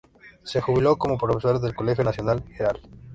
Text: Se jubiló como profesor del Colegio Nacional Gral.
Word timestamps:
Se 0.41 0.59
jubiló 0.61 0.97
como 0.97 1.19
profesor 1.19 1.59
del 1.59 1.75
Colegio 1.75 2.03
Nacional 2.03 2.43
Gral. 2.57 2.81